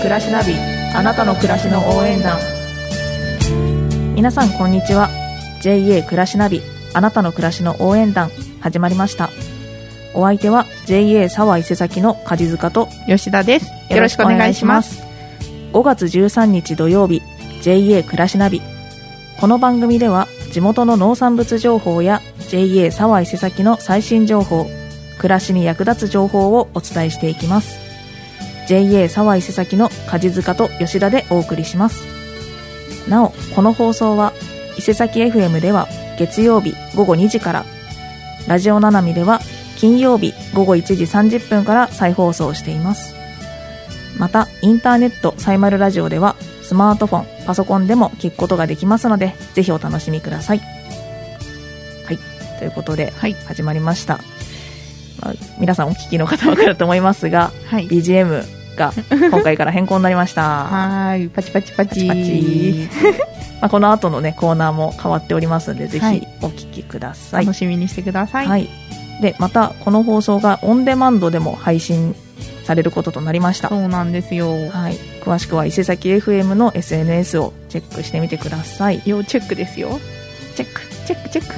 [0.00, 0.54] 暮らしナビ
[0.94, 2.38] あなたの暮らしの応援団。
[4.14, 5.10] 皆さんこんにちは。
[5.62, 6.62] JA 暮らしナビ
[6.94, 8.30] あなたの暮らしの応援団
[8.60, 9.28] 始まりました。
[10.14, 13.66] お相手は JA 沢伊勢崎の梶塚と吉田です。
[13.90, 15.02] よろしくお願いします。
[15.74, 17.20] 5月13日土曜日
[17.60, 18.62] JA 暮らしナビ。
[19.38, 24.66] この番組では地元の農産物情報や JA 沢伊勢崎の最新情報
[25.18, 27.89] 暮らしに役立つ情報をお伝えしていきます
[28.70, 32.06] JA 沢伊勢崎の梶塚と吉田でお送りします。
[33.08, 34.32] なおこの放送は
[34.78, 37.64] 伊勢崎 FM では月曜日午後2時から
[38.46, 39.40] ラジオななみでは
[39.76, 43.16] 金曜日午後1時30分から再放送しています。
[44.16, 50.60] またインターネットサイマルラジオではスマートフォンパソコンでも聞くことができますのでぜひお楽しみください。
[52.06, 52.18] はい。
[52.60, 53.34] ということで、はい。
[53.34, 54.20] 始まりました、
[55.20, 57.88] まあ皆さんお聞きの方は分かると思いますがはい。
[57.88, 60.42] BGM が今回から変更になりました。
[60.42, 62.08] はーいパチパチパチ。
[62.08, 62.88] パチ
[63.60, 66.20] まあ、この後のねコーナーも変わっておりますのでぜはい。
[66.20, 68.46] ひお聞きください、楽しみにしてください。
[68.46, 68.68] はい、
[69.20, 72.16] でまたこの放送がオンデマンドでも配信
[72.64, 74.48] されることとなりました、そうなんですよ。
[74.70, 79.02] はい、詳しくは伊勢崎 FM の SNS をチェックしてみてください。
[79.04, 80.00] 要チェックですよ。
[80.56, 81.54] チェックチェックチェック。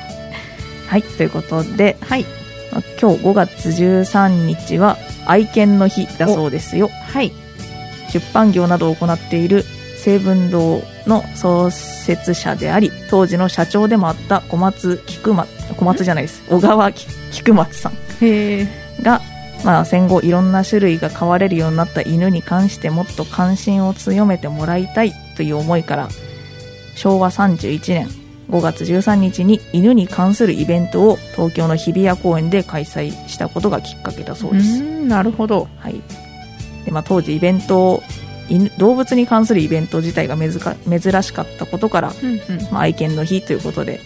[0.88, 1.02] はい。
[1.02, 2.24] ということで、はい。
[2.72, 4.96] まあ今日5月13日は
[5.28, 6.88] 愛犬の日だそうですよ。
[6.88, 7.32] はい。
[8.10, 9.64] 出版業などを行っている
[9.98, 16.42] 成文堂の創設者であり当時の社長でもあった小松菊松小松じゃないです。
[16.48, 17.92] 小川菊松さん。
[19.02, 19.20] が、
[19.64, 26.08] まあ、戦後いろんな種類が飼われるようになった犬に関してもっと関心を強めてもらいたいという思いから
[26.94, 28.08] 昭和31年
[28.50, 35.68] 5月13日に犬に関するイベントを東京の日比谷公園で開催したことがきっかけだそうです、んなるほど。
[35.78, 36.00] はい。
[36.84, 38.02] でまあ、当時イベントを
[38.48, 42.40] 犬動物に関するイベント自体が珍か珍しかったことから、うんうん。
[42.72, 44.00] まあ、愛犬の日ということで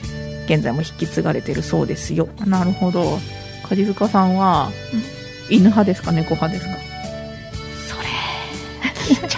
[0.46, 2.28] 現在も引き継がれてるそうですよ。
[2.44, 3.18] なるほど。
[3.68, 4.70] 梶塚さんは
[5.48, 6.10] 犬派ですか？
[6.10, 6.76] 猫派ですか？
[7.88, 9.28] それ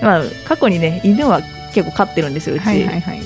[0.02, 1.42] まあ過去にね犬は
[1.74, 3.20] 結構飼ってるんですようち、はいはいはい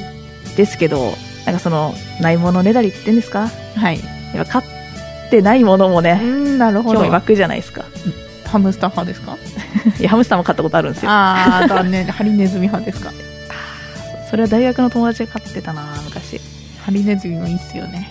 [0.56, 1.14] ですけど
[1.46, 3.48] なんかそのないものねだりってんですか？
[3.76, 4.00] はい。
[4.34, 7.00] やっぱ飼ってないものもうねんなるほど。
[7.00, 7.84] 興味湧くじゃないですか。
[8.46, 9.36] ハムスター派ですか？
[9.98, 11.10] いやハムスターも飼ったことあるんですよ。
[11.10, 13.12] ああだねハリネズミ派ですか？
[14.30, 16.40] それは大学の友達が飼ってたな昔。
[16.84, 18.08] ハリネズミもいいっすよね。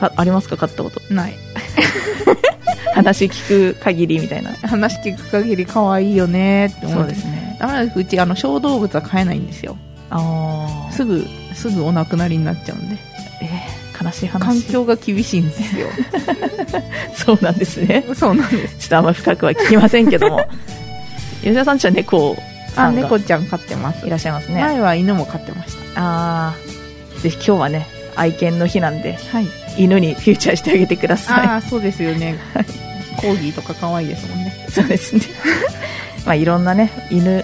[0.00, 0.56] あありますか？
[0.56, 1.00] 飼ったこと。
[1.12, 1.34] ない。
[2.94, 4.52] 話聞く限りみたいな。
[4.52, 7.56] 話聞く限り可愛いよねって思そうってですね。
[7.60, 9.76] ダメなんですうちあの小動物は飼えないんですよ。
[10.10, 11.26] ああすぐ
[11.56, 12.96] すぐお亡くなりになっちゃうんで。
[13.42, 14.38] えー悲しい話。
[14.44, 15.88] 環境が厳しいんですよ。
[17.16, 18.04] そうなんですね。
[18.14, 18.76] そうなんです。
[18.78, 20.46] ちょっとあんま深くは聞きませんけども。
[21.42, 22.36] 吉田さんちは猫
[22.74, 24.06] さあんが猫ちゃん飼ってます。
[24.06, 24.60] いらっしゃいますね。
[24.60, 27.86] 前は犬も飼ってましああぜひ今日はね
[28.16, 29.48] 愛犬の日なんでたはい。
[29.78, 32.36] 犬にフューチャーしてあげてくださああそうですよね。
[32.52, 32.66] はい。
[33.16, 34.54] コーギーとか可愛いですもんね。
[34.68, 35.22] いそうですね。
[36.26, 37.42] まあいろんなね犬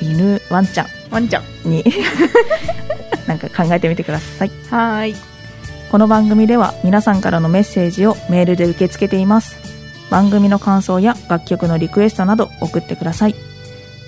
[0.00, 1.70] 犬ワンちゃワンちゃんん。
[1.70, 1.84] に
[3.26, 4.50] なんか考えてみてください。
[4.70, 5.14] はーい。
[5.90, 9.56] この番組では皆さんからのメッセージをメールで受け付けています。
[10.10, 13.34] 番組の感想や楽曲のリクエストなど送ってください。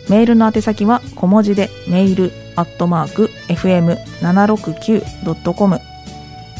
[0.08, 5.80] メールの宛先は小文字でメールアットマーク FM769.com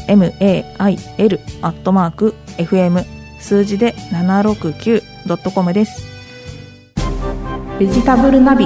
[0.07, 3.05] mail アットマーク FM
[3.39, 6.03] 数字で 769.com です。
[7.79, 8.65] ベジタブルナビ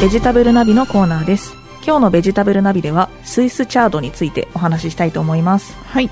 [0.00, 1.54] ベジタブルナビのコーナーです。
[1.84, 5.76] 今日のベジタブルナビではスイスチャードについてお話ししたいと思います。
[5.84, 6.10] はい。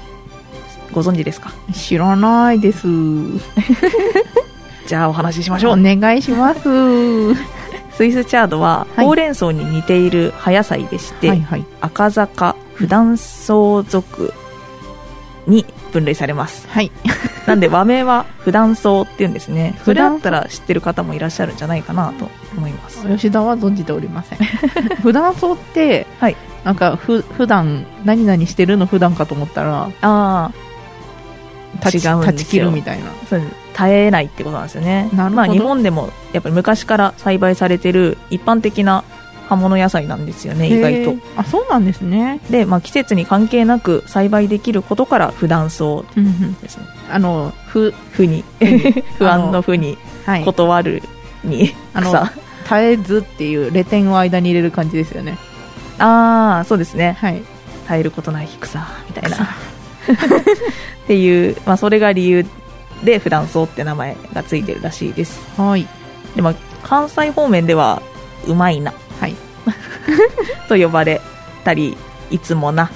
[0.93, 1.53] ご存知ですか？
[1.73, 2.87] 知らないです。
[4.87, 6.61] じゃあお話ししましょおう願いします。
[7.97, 9.07] スイスチャードははい。
[9.07, 11.65] ほうれん草に似ている葉野菜でして、はいはい。
[11.81, 14.33] 赤坂普段草属
[15.47, 16.67] に分類されます。
[16.69, 16.93] はい
[17.49, 19.75] なんで和名は普段草っていうんですね。
[19.85, 23.07] 普段ったら知ってる方もいらっしゃるんじゃないかなと思います。
[23.07, 24.39] 吉田は存じておりません
[25.03, 26.37] 普段そうって、はい。
[26.65, 30.53] なんかふ普段何々してるの普段かと思ったらああ
[31.85, 32.33] 立ち違うんですよ。
[32.33, 33.11] 立ち切るみたいな。
[33.29, 33.53] そうです。
[33.75, 35.09] 耐えないってことなんですよね。
[35.13, 35.37] なるほど。
[35.37, 39.05] まあ、日本でもやっぱり昔から栽培されてる一般的な
[39.49, 41.15] 葉物野菜なんですよね意外と。
[41.37, 48.45] あそうなんですね、で、まあ、季節に関係なく栽培できることから普段草うんうん、ですねあのふ不に。
[49.17, 49.97] 不安の不に。
[50.27, 50.45] はい。
[50.45, 51.03] 断る
[51.43, 52.33] にあの草。
[52.65, 55.39] 絶えずっていうレ点を間に入れる感じですよね。
[55.99, 57.17] ああそうですね。
[57.19, 57.43] はい。
[57.87, 59.37] 耐えることない草みたいな。
[59.47, 62.45] っていう、まあ、それが理由
[63.03, 65.41] で普段草って名前がついてるらしいです。
[65.57, 65.87] はい。
[66.37, 68.03] で、まあ、関西方面では
[68.47, 69.37] うまいなはい。
[70.69, 71.21] と呼ばれ
[71.65, 71.97] たり
[72.31, 72.91] いつもな。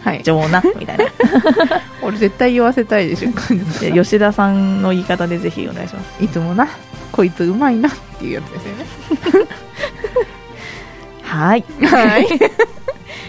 [0.00, 0.22] はい。
[0.22, 1.04] 上なみたいな。
[2.02, 3.30] 俺絶対言わせたいでしょ
[3.80, 6.24] で吉田さんの言い方でぜひお願いします。
[6.24, 6.68] いつもな。
[7.12, 9.48] こいつうまいなっていうやつですよね。
[11.22, 12.26] はい、はい。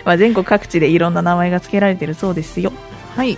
[0.06, 2.72] まあ、全国各地でいろんな名前が付けられてるそうですよ。
[3.16, 3.38] はい。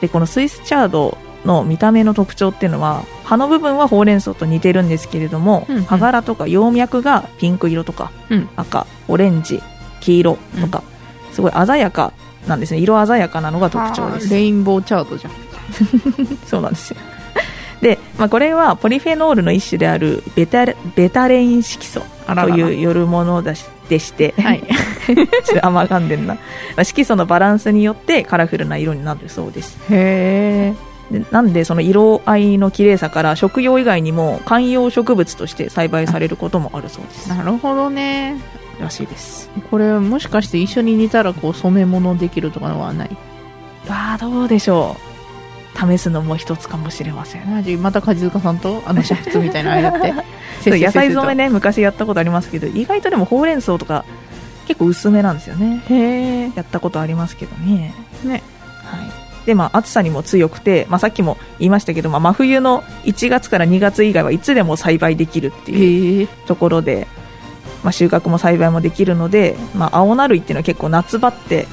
[0.00, 5.82] でこのスイスチャードの見た目の特徴っていうのは葉の部分はほうれん草と似てるんですけれども、うんうん。
[5.84, 8.48] 葉柄とか葉脈がピンク色とかうん。
[8.56, 9.62] 赤オレンジ
[10.00, 10.82] 黄色とか、
[11.32, 12.12] すごい鮮やか
[12.46, 12.80] なんですね。
[12.80, 14.30] 色鮮やかなのが特徴です。
[14.30, 15.32] レインボーチャートじゃん。
[16.46, 16.96] そうなんですよ。
[17.80, 24.62] で、まあ、これはポリフェノールの一種であるベタレベタレイン色素という夜物だしでして、はい。
[25.44, 26.40] ちょっと甘がんでんな、ま
[26.76, 29.78] あ色素のバランスによってカラフルな色になるそうです。
[29.90, 30.91] へえで
[31.30, 37.28] なんでその色合いの綺麗さから食用以外にも観葉植物として栽培されることもあるそうです。
[37.28, 38.36] なるほどね。
[38.80, 39.50] らしいです。
[39.70, 43.10] これもしかして一緒に煮たらこう染め物できるとかのはない？
[43.88, 45.12] ああどうでしょう。
[45.94, 47.50] 試すのも一つかもしれません。
[47.50, 47.76] マジ？
[47.76, 50.14] また梶塚さんとあの煮沸みたいなのやって。
[50.78, 54.04] 野菜染めねね昔やったことありますけど意外とでもほうれん草とか
[54.68, 55.82] 結構薄めなんですよね。
[55.88, 57.92] へえやったことありますけどね。
[58.24, 58.30] ね。
[58.30, 58.42] はい
[59.46, 67.06] でまあ暑さにも強くて、まあ、さっきも言いましたけど、まあ、真冬の1月から2月以外はいつでも栽培できるっていうところで、
[67.82, 71.66] まあ、収穫も栽培もできるので、まあ、青菜類っていうのは結構夏場って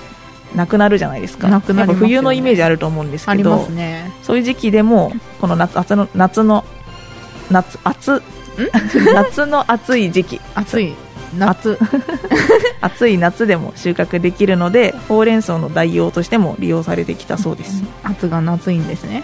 [0.55, 1.47] なくなるじゃないですか。
[1.47, 1.95] なくなりね。
[1.95, 4.11] 冬のイメージあると思うんですけどね。
[4.23, 6.65] そういう時期でもこの夏夏の夏の
[7.51, 8.23] 夏暑
[9.13, 10.41] 夏の暑い時期。
[10.55, 10.95] 暑い
[11.37, 11.77] 夏。
[12.81, 19.23] 暑い夏でも収穫できるのでほうれん草の代用としても利用されてきたそうです、夏が夏いんですね。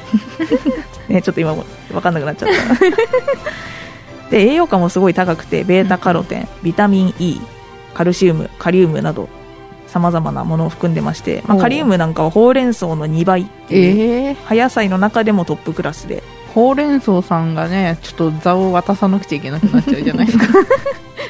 [1.07, 4.29] ね、ちょっと今も分かんなくなっちゃった。
[4.29, 7.39] で栄養価もすごい高くてベータカロテンビタミン E
[7.93, 9.29] カルシウムカリウムなど
[9.87, 16.23] さまざまなものを含んでまして、まあ、カリウムなんかはほうれん草の2倍っていうええ葉野菜の中でもトップクラスで。
[16.53, 20.45] ほうれん草さんがねちょっと座を渡さなくちゃいけなくなっちゃうじゃないですか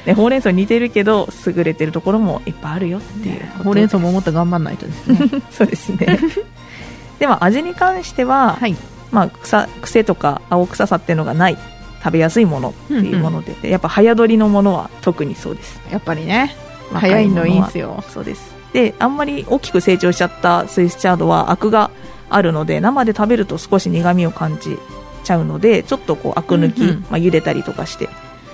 [0.06, 5.20] でほうれん草に似てるけど優れてるところもいっぱいあるよっていうことほうれん草ももっと頑張んないとですね。
[5.52, 6.20] そうですね。
[7.20, 8.76] でも味に関しては、はい。
[9.12, 11.58] まあ、草癖とか青臭さっていうのがない
[12.04, 15.80] 食べやすいものっていうもので、でやっぱ早取りのものは特にそうです。
[15.90, 16.56] やっぱりね。
[16.92, 18.04] 若早いのいいんはすよ。
[18.10, 18.54] そうです。
[18.74, 21.92] であんまり大きく成長しちゃったスイスチャードはアクが
[22.30, 24.78] あるので生で食べると少し苦みを感じ
[25.24, 27.06] ちゃうのでちょっとこうアク抜き、うんうん。
[27.10, 28.10] まあ、茹でたりとかして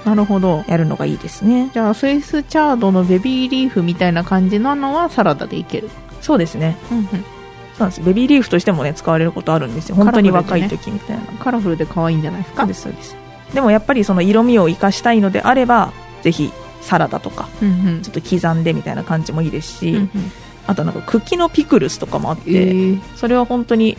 [0.05, 0.63] なるほど。
[0.67, 1.69] やるのがいいですね。
[1.73, 5.89] じゃあスイスチャードのベビーリーフみたいな感じなのはサラダでいける。
[6.21, 6.77] そうですね。
[6.91, 7.05] うんうん。
[7.07, 7.19] そう
[7.79, 8.01] なんです。
[8.03, 9.95] ベビーリーフとしてもね使われることあるんですよ。
[9.95, 12.61] 本当に若い時みたいな、カラフルで可愛いんじゃないですか？
[12.61, 13.15] そうですそうです。
[13.53, 15.93] でもやっぱりその色味を生かしたいのであれば
[16.23, 16.51] ぜひ
[16.81, 18.01] サラダとかうんうん。
[18.01, 20.09] ちょっと刻んでみたいな感じもいいですし、うんうん。
[20.67, 23.01] あとなんか茎のピクルスとかもあって、えー。
[23.15, 23.97] それは本当に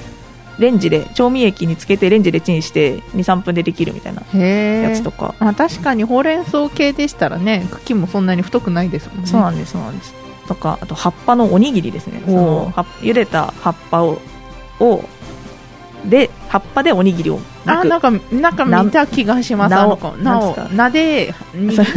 [0.58, 9.26] レンジで調味液につけてレンジでチンして23分でできるみたいなやつとか、あ確かにほうれん草系でしたらね茎もそんなに太くないですもんね。
[9.26, 10.14] そうなんですそうなんです。
[10.46, 12.22] とかあと葉っぱのおにぎりですね。
[12.26, 14.20] その葉茹でた葉っぱを
[14.80, 15.04] を
[16.04, 19.70] で葉っぱでおにぎりをあなんかなんか見た気がします。
[19.70, 21.34] なおななで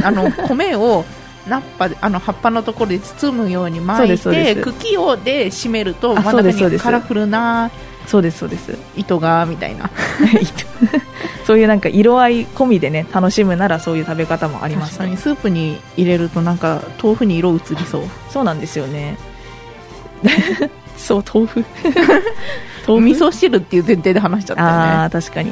[0.04, 1.04] あの米を
[1.48, 6.82] ナッパであの葉っぱのところで包むように巻いて茎をで締めるとあ真ん中そうですそうです。
[6.82, 7.72] にカラフルな
[8.08, 8.78] そうですそうです。
[8.96, 9.90] 糸がみたいな。
[11.46, 14.98] そういうなんか色合い込みでね楽しむならそういう食べ方もありますね。
[14.98, 18.04] 確かにスープに入れるとなんか豆腐に色移りそう。
[18.30, 19.18] そうなんですよね。
[20.98, 21.60] そう 豆腐。
[22.88, 24.92] 味噌汁っていう前提で話しちゃったよあね。
[25.06, 25.52] あ確かに。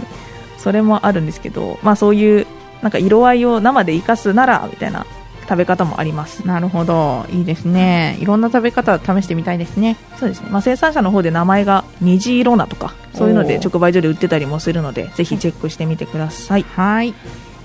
[0.58, 2.48] それもあるんですけどまあそういう
[2.82, 5.06] なんか色合いを生で生かすならみたいな
[5.44, 6.46] 食べ方もあります。
[6.48, 7.26] なるほど。
[7.32, 8.18] いいですね。
[8.20, 8.26] い。
[8.26, 9.98] ろんな食べ方試してみたいですね。
[10.20, 16.64] そうですね、まあ、生産者の方で名前が虹色菜とかそういうので直売所で売ってたりもするのでぜひチェックしてみてください。
[16.64, 17.14] はい。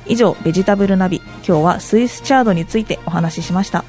[0.07, 1.23] 以上ベジタブルナビ。
[1.47, 3.85] 今日はスイスチャードについてお話ししました。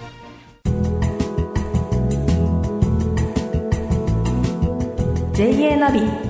[5.33, 6.29] JA ナビ。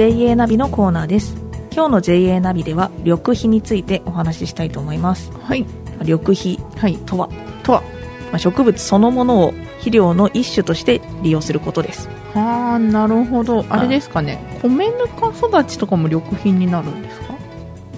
[0.00, 5.30] JA ナビのコーナーです今日の JA ナビでは緑肥についてお話ししたいと思います。
[5.32, 5.64] はい。
[6.00, 6.96] 緑肥はい。
[6.98, 7.28] とは、
[7.62, 7.82] とは？
[8.30, 12.08] まあ、植物そのものを肥料の一種として利用することです。
[12.34, 13.64] ああなるほど。
[13.68, 14.40] あれですかね。
[14.62, 17.34] 米ぬか育ちとかも緑肥になるんですか？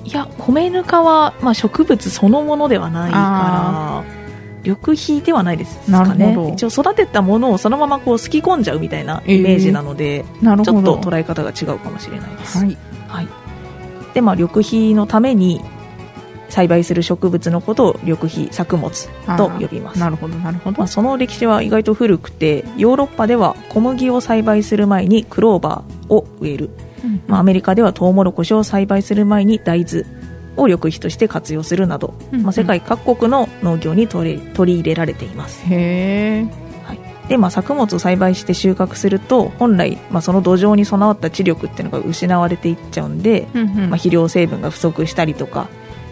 [0.05, 4.05] いや米ぬかは、まあ、植物そのものではないか
[4.63, 6.55] 緑肥ではないですなるかねほど。
[6.55, 10.97] 一応育てたものをそのままこうすき込んじゃうみたいなイメージなので、ちょっなるほど。
[10.99, 12.77] と捉え方が違うかもしれないです、はい。
[13.09, 13.29] はい、
[14.15, 15.61] でまあ緑肥のために
[16.53, 20.01] 栽培する植物のことを緑肥作物と呼びます。
[20.01, 26.69] なるほどなるほど、まあ、その歴史は意外と古くてヨーロッパでは小麦を栽培する前にクローバーを植える、
[27.03, 30.05] うんまあ、アメリカではトウモロコシを栽培する前に大豆
[30.57, 32.45] を緑肥として活用するなど、うんうん。
[32.45, 35.65] まあ、世界各国の農業に取り取り入れられています。
[35.65, 36.62] へえ
[37.29, 43.69] で、まあ、作物を栽培して収穫すると本来、まあ、その土壌に備わった知力っていうのが失われていっちゃうんで、うんうん。
[43.69, 45.69] まあ、肥料成分が不足したりとか、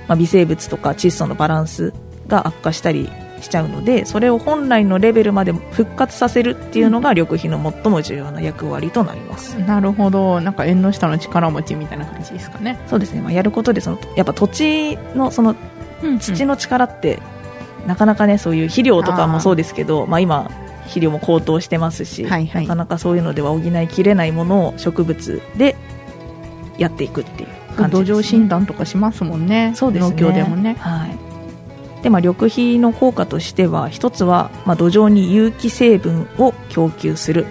[0.09, 1.93] まあ、微生物とか窒素のバランス
[2.26, 10.40] が悪化したりしちゃうのでそれを本来のレベルまで復活させるっていうのが緑肥の最も重要な役割となります、なるほど。
[10.40, 15.57] なんか縁の下の力持ちみたいな感じですかね、そうですね、まあ、やることでそのやっぱ土地のその
[16.21, 17.19] 土の力って、
[17.87, 20.50] なかなかねそういう肥料とかもそうですけどまあ、今
[20.84, 22.62] 肥料も高騰してますし、はいはい。
[22.62, 25.76] なかなかそういうのでは補いきれないものを植物で
[26.78, 29.72] やっていくっていう感じ土です、ね、壌診断とかしますもんね。
[29.75, 30.10] そうですね。
[30.10, 30.75] 農協でもね。
[30.78, 31.30] はい。
[32.02, 37.44] でまあ、緑肥の効果としては一つは、まあ、土壌に有機成分を供給する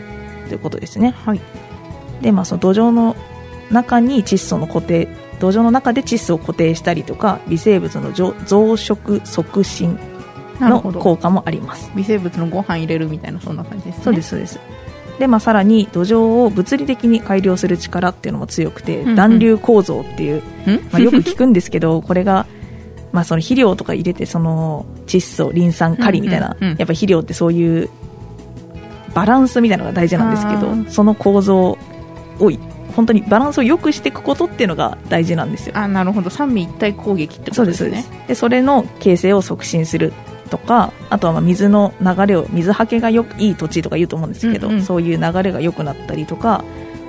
[0.48, 1.12] ということですね。
[1.12, 1.41] はい。
[2.21, 3.15] で、まあ、その土壌の
[3.69, 5.07] 中に窒素の固定
[5.39, 9.98] 土壌の中で窒素を固定したりとか微生物の増増殖促進
[10.60, 11.92] の効果もあります。
[11.96, 14.04] 微生物のご飯入れるみたいなそんな感じですね。
[14.04, 14.60] そうですそうです。
[15.20, 19.16] で、まあ、さらに土壌を物理的に改良する力っていうのも強くて、うんうん。
[19.16, 20.44] 暖流構造っていう、ん？
[20.92, 22.46] まあ、よく聞くんですけど これが、
[23.12, 26.78] まあ、その肥料とか入れてその窒素リン酸カリみたいな、うんうんうん。
[26.78, 27.89] やっぱ肥料ってそういう
[29.13, 31.78] バランスみたいなのが大事なんですけどその構造
[32.39, 32.51] を
[32.96, 35.78] 本当にバランスを良くしていくことっていうのが大事なんですよ。
[35.78, 36.30] あなるほど。
[36.30, 37.92] 三位一体攻撃ってこそうとですね。
[37.92, 38.28] ですそうです。
[38.28, 40.13] でそれの形成を促進する
[40.50, 44.82] とかあとはまあ水の流れを水はけがよくいい土地とか言うと思うんですけど、うんうん。
[44.84, 46.63] そういう流れが良くなったりとか、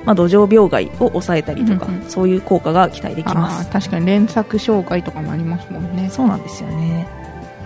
[0.05, 2.11] まあ、土壌病害を抑えたりとか、うんうん。
[2.11, 3.71] そういう効果が期待できます。
[3.71, 6.09] 確かに連作障害とかもありますもんね。
[6.11, 7.09] そうなんですよね。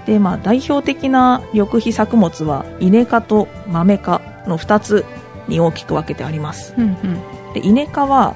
[0.07, 5.04] で、まあ、代表的な緑肥作物は稲科と豆科の2つ
[5.49, 6.75] に大きく分けてあります。
[6.76, 7.52] うんうん。
[7.54, 8.35] で稲科は、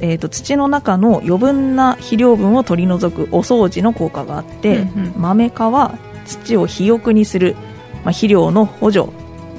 [0.00, 5.14] えー、と土の中の余分な肥料分を取り除くお掃除の効果があって、うんうん。
[5.16, 7.54] 豆科は土を肥沃にする、
[8.04, 9.08] まあ、肥料の補助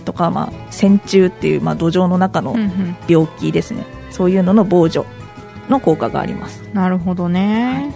[0.06, 2.96] とか、まあ、線虫っていう、まあ、土壌の中のうんうん。
[3.08, 5.06] 病気ですね、そういうのの防除
[5.70, 6.64] の効果があります。
[6.74, 7.94] なるほどね、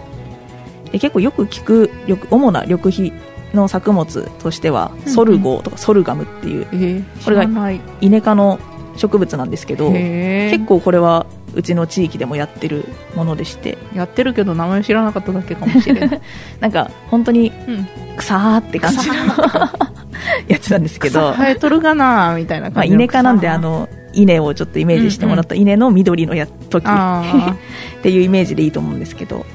[0.90, 3.12] で結構よく聞くよく主な緑肥
[3.54, 6.66] の作物としては、うんソルゴとかソルガムっていう。
[6.72, 7.80] えー、これが知らない。
[8.00, 8.58] 稲科の
[8.96, 13.78] 植物なんですけど結構これはうちの地域でもやってるものでして。
[13.94, 16.20] やってるけど名前知らなかっただけかもしれない、
[16.60, 19.14] なんか本当にうん、草ーって感じの
[20.48, 22.96] やつなんですけど、草生えとるがなみたいなまあ、感じの。
[22.96, 27.56] 稲科なんであの稲をちょっとイメージしてもらった稲の緑のや時あ
[27.98, 29.46] っていうイメージでいいと思うんですけど、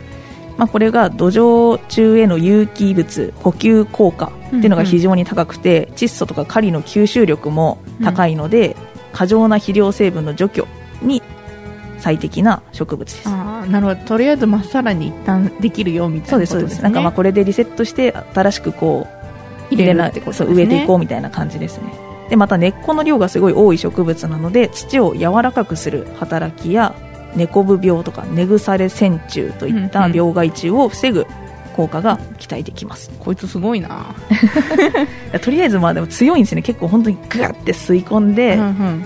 [0.57, 8.75] まあ、これが土壌中への有機物補給効果っていうのが非常に高くて、窒素とかカリの吸収力も高いので、
[9.13, 10.67] 過剰な肥料成分の除去
[11.01, 11.21] に
[11.97, 13.27] 最適な植物です。
[13.27, 13.31] ー。
[13.31, 14.01] あーなるほど。
[14.01, 19.07] とりあえずまっさらに一旦できるよみたそいうなことですそうですなんかまあこれでリセットして新しくこ
[19.71, 20.33] う入れるなってこね。
[20.33, 21.91] そう植えていこうみたいな感じですね。
[22.29, 26.93] でまた根っこの量がすごい多い植物なので土を柔らかくする働きや
[27.35, 31.25] 根こぶ病とか根腐れ線虫といった病害虫を防ぐ
[31.77, 34.15] 効果が期待できます、こいつすごいな、
[35.41, 36.63] とりあえずまあでも強いんですね。
[36.63, 39.03] 結構本当にグワって吸い込んで、うんうん。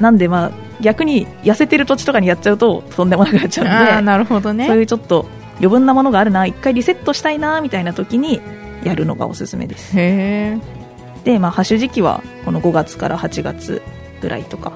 [0.00, 0.50] なんでまあ
[0.80, 4.66] 逆に痩せてる土地とかにやっちゃうととんでもなくなっちゃうのでなるほどね。
[4.66, 8.40] そういうちょっと余分なものがあるな一回リセットしたいなみたいな時に
[8.82, 9.94] やるのがおすすめです。
[9.94, 13.82] で、まあ、ハッシュ時期はこの5月から8月
[14.22, 14.72] ぐらいとか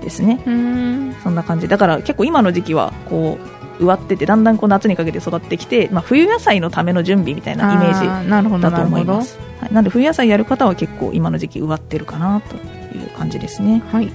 [0.00, 0.42] ですね。
[0.46, 1.14] うん。
[1.22, 1.68] そんな感じ。
[1.68, 3.38] だから結構今の時期はこ
[3.78, 9.38] う植わっててだんだんこう夏にかけて育ってきて、まあ、冬野菜のための準備みたいなイメージージなるほどだと思います。
[9.60, 12.56] はい、なんで冬野菜やる方は結構今の時期植わってるかなと
[12.96, 13.82] いう感じですね。
[13.92, 14.10] はい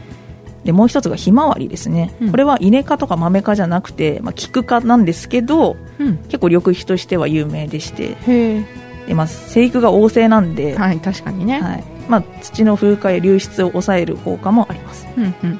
[0.67, 2.31] でもう一つがひまわりですね、うん。
[2.31, 6.17] これは稲科とか豆科じゃなくて、まあ、菊科なんですけどうん。
[6.23, 8.65] 結構緑肥としては有名でしてへ
[9.07, 11.83] で、まあ、生育が旺盛なんで、えはい確かにね、はい。
[12.09, 15.07] まあ、土の風化や流出を抑える効果もあります。
[15.15, 15.59] うんうん。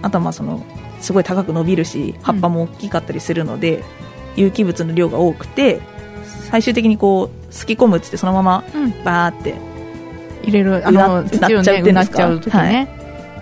[0.00, 0.64] あとはまあその
[1.02, 3.84] すごい高く伸びるし葉っぱも大きかったりするので、
[4.36, 5.80] 有機物の量が多くて
[6.50, 9.04] 最終的にこうすき込むっつってそのままうん。
[9.04, 9.54] バーって
[10.44, 12.88] 入れるあの土をうなっちゃうねうなっちゃう時ね、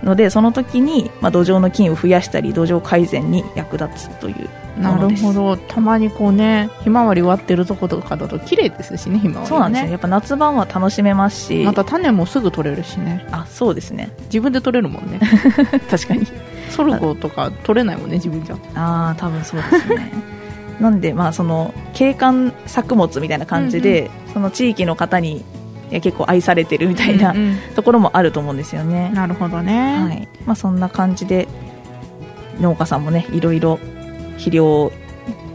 [0.05, 5.55] のでその時に、まあ、土壌の菌を増やしたり土壌改善に役立つというなるほど。
[5.55, 9.91] たまにこうねひまわり割ってるとことかだと綺麗ですしねひまわり、ね、そうなんですよ。
[9.91, 11.63] やっぱ夏場は楽しめますし。
[11.63, 13.25] また種もすぐ取れるしね。
[13.31, 14.11] あそうですね。
[14.25, 15.19] 自分で取れるもんね。
[15.89, 16.27] 確かに。
[16.69, 18.55] ソルゴとか取れないもんね自分じゃ。
[18.75, 20.11] ああ多分そうですね。
[20.79, 25.45] なんでまあその景観作物みたいな感じで、その地域の方に
[26.01, 27.57] 結構愛されてるみたいなうんうん。
[27.75, 30.27] ところもあると思うんですよね、なるほどね、はい。
[30.45, 31.47] まあ、そんな感じで
[32.59, 33.79] 農家さんもねいろいろ
[34.33, 34.91] 肥料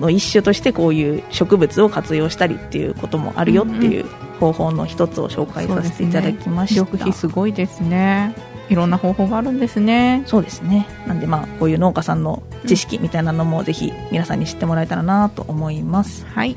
[0.01, 4.07] の一種としてこういう植物を活用したりっていうこともあるよっていう
[4.41, 8.35] 方法の一つを紹介させていただきました、緑肥すごいですね。
[8.71, 10.23] いろんな方法があるんですね。
[10.27, 10.87] そうですね。
[11.07, 16.25] なんでまあこういう農家さんの知識みたいなのもぜひ皆さんに知ってもらえたらなと思います。
[16.27, 16.57] はい。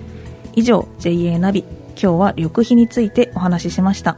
[0.55, 4.17] 以上 JA ナビ今日は緑肥についてお話ししました。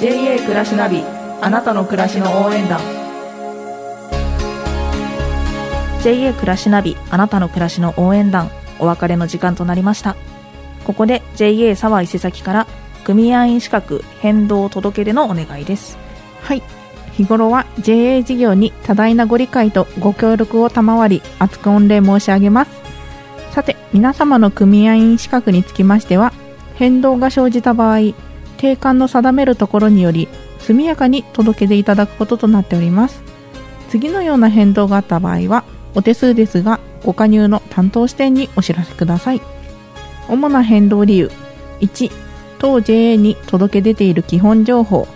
[0.00, 1.02] JA 暮らしナビ
[1.40, 2.80] あなたの暮らしの応援団。
[6.02, 10.16] JA 暮らしナビあなたの暮らしの応援団お別れの時間となりました。
[10.84, 12.66] ここで JA 沢伊勢崎から
[13.04, 15.98] 組合員資格変動届出のお願いです。
[16.42, 16.62] はい
[17.18, 22.70] 日頃は JA 事業に多大なご理解とご協力を賜り厚く御礼申し上げます。
[23.50, 26.32] さて皆様の組合員資格につきましては
[26.76, 28.14] 変動が生じた場合
[28.56, 30.28] 定款の定めるところにより
[30.60, 33.20] 速やかに届け出いただくこととなっております。
[33.88, 35.64] 次のような変動があった場合は
[35.96, 39.42] お手数ですがご加入の担当支店にお知らせください。
[40.28, 41.32] 主な変動理由。
[41.80, 42.12] 1
[42.60, 45.08] 当 JA に届け出ている基本情報。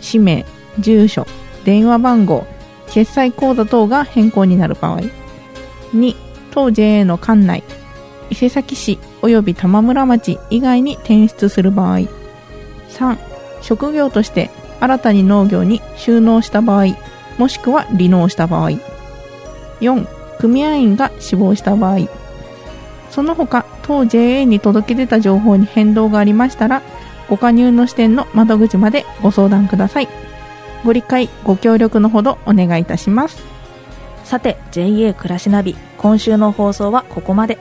[0.00, 0.44] 氏名
[0.80, 1.24] 住所。
[1.64, 2.46] 電話番号
[2.88, 5.00] 決済口座等が変更になる場合。
[5.94, 6.14] 2
[6.50, 7.62] 当 JA の管内
[8.30, 12.00] 伊勢崎市及び玉村町以外に転出する場合。
[12.90, 13.18] 3
[13.62, 16.96] 職業として新たに農業に収納した場合
[17.38, 18.70] もしくは離農した場合。
[19.80, 20.06] 4
[20.38, 22.08] 組合員が死亡した場合。
[23.10, 26.82] その他当 JA に届け出た情報に変動がありましたら
[27.28, 30.08] ご加入の支店の窓口までご相談ください。
[30.84, 33.42] ご理解ご協力のほどお願いいたします。
[34.22, 37.58] さて JA 暮らしナビ今週の放送はここまで。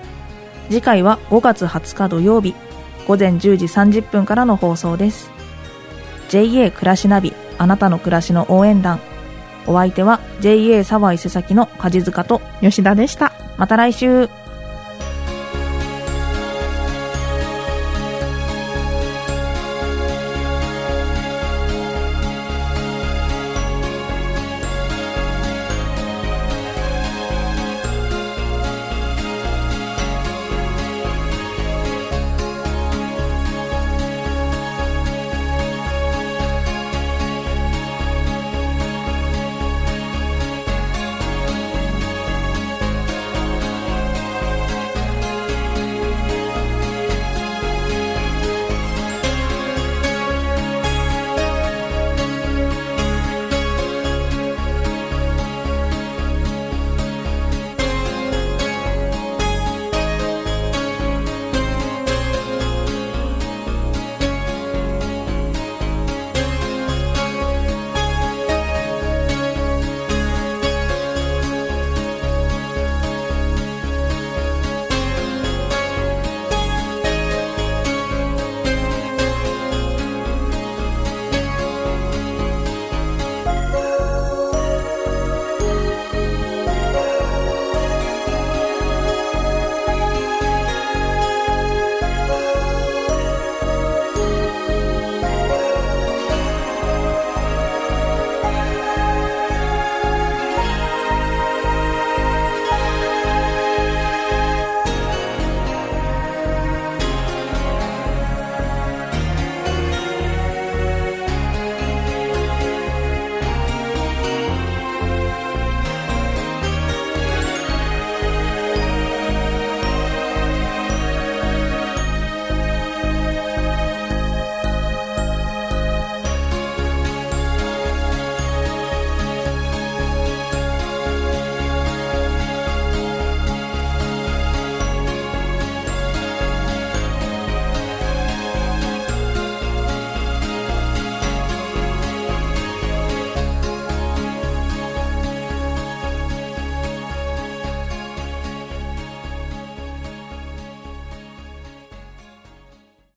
[0.69, 2.55] 次回は5月20日土曜日
[3.07, 5.31] 午前10時30分からの放送です。
[6.29, 8.99] JA 暮らしナビあなたの暮らしの応援団。
[9.67, 13.31] お相手は JA 沢伊勢崎の梶塚と吉田でした。
[13.57, 14.29] また来週